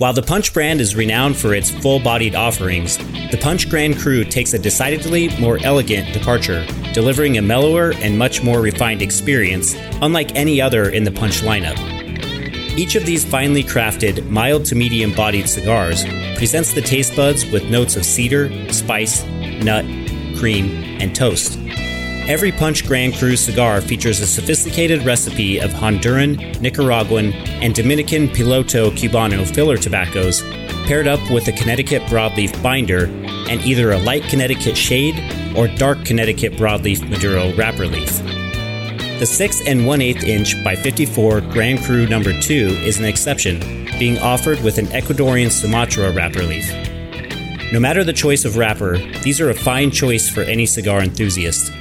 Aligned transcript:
While 0.00 0.14
the 0.14 0.22
Punch 0.22 0.54
brand 0.54 0.80
is 0.80 0.96
renowned 0.96 1.36
for 1.36 1.52
its 1.52 1.68
full 1.68 2.00
bodied 2.00 2.34
offerings, 2.34 2.96
the 3.30 3.38
Punch 3.38 3.68
Grand 3.68 3.98
Cru 3.98 4.24
takes 4.24 4.54
a 4.54 4.58
decidedly 4.58 5.28
more 5.38 5.58
elegant 5.62 6.14
departure, 6.14 6.64
delivering 6.94 7.36
a 7.36 7.42
mellower 7.42 7.92
and 7.96 8.16
much 8.16 8.42
more 8.42 8.62
refined 8.62 9.02
experience, 9.02 9.74
unlike 10.00 10.34
any 10.34 10.58
other 10.58 10.88
in 10.88 11.04
the 11.04 11.12
Punch 11.12 11.42
lineup. 11.42 11.78
Each 12.78 12.94
of 12.94 13.04
these 13.04 13.26
finely 13.26 13.62
crafted, 13.62 14.26
mild 14.30 14.64
to 14.64 14.74
medium 14.74 15.12
bodied 15.12 15.50
cigars 15.50 16.02
presents 16.34 16.72
the 16.72 16.80
taste 16.80 17.14
buds 17.14 17.44
with 17.52 17.68
notes 17.68 17.94
of 17.96 18.06
cedar, 18.06 18.48
spice, 18.72 19.22
nut, 19.62 19.84
cream, 20.38 20.82
and 20.98 21.14
toast. 21.14 21.58
Every 22.28 22.52
Punch 22.52 22.86
Grand 22.86 23.14
Cru 23.14 23.34
cigar 23.34 23.80
features 23.80 24.20
a 24.20 24.26
sophisticated 24.26 25.04
recipe 25.04 25.58
of 25.58 25.70
Honduran, 25.72 26.60
Nicaraguan, 26.60 27.32
and 27.62 27.74
Dominican 27.74 28.28
Piloto 28.28 28.90
Cubano 28.90 29.44
filler 29.44 29.76
tobaccos 29.76 30.42
paired 30.86 31.08
up 31.08 31.20
with 31.30 31.48
a 31.48 31.52
Connecticut 31.52 32.02
broadleaf 32.02 32.62
binder 32.62 33.06
and 33.48 33.60
either 33.62 33.92
a 33.92 33.98
light 33.98 34.22
Connecticut 34.24 34.76
shade 34.76 35.16
or 35.56 35.66
dark 35.66 36.04
Connecticut 36.04 36.52
broadleaf 36.52 37.08
Maduro 37.08 37.52
wrapper 37.54 37.86
leaf. 37.86 38.18
The 39.18 39.26
6 39.26 39.66
and 39.66 39.86
1 39.86 40.00
8 40.00 40.24
inch 40.24 40.64
by 40.64 40.76
54 40.76 41.40
Grand 41.42 41.80
Cru 41.82 42.06
number 42.06 42.32
2 42.40 42.54
is 42.84 42.98
an 42.98 43.04
exception, 43.04 43.60
being 43.98 44.18
offered 44.18 44.60
with 44.62 44.78
an 44.78 44.86
Ecuadorian 44.86 45.50
Sumatra 45.50 46.12
wrapper 46.12 46.42
leaf. 46.42 46.72
No 47.72 47.80
matter 47.80 48.02
the 48.02 48.12
choice 48.12 48.44
of 48.44 48.56
wrapper, 48.56 48.98
these 49.22 49.40
are 49.40 49.50
a 49.50 49.54
fine 49.54 49.90
choice 49.90 50.28
for 50.28 50.42
any 50.42 50.66
cigar 50.66 51.02
enthusiast. 51.02 51.72